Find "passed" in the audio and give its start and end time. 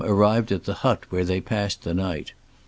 1.39-1.83